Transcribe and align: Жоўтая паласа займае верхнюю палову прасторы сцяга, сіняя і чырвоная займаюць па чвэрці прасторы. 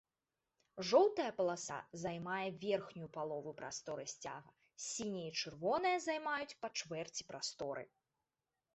Жоўтая 0.91 1.27
паласа 1.41 1.77
займае 2.05 2.47
верхнюю 2.63 3.11
палову 3.19 3.51
прасторы 3.61 4.07
сцяга, 4.15 4.49
сіняя 4.89 5.29
і 5.31 5.37
чырвоная 5.41 5.97
займаюць 6.11 6.57
па 6.65 6.77
чвэрці 6.79 7.23
прасторы. 7.33 7.91